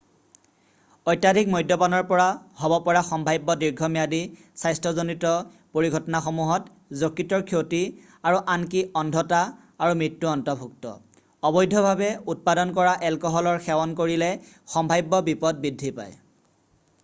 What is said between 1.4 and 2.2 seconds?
মদ্যপানৰ